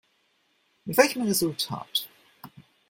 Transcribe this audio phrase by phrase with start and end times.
[0.85, 2.09] Mit welchem Resultat?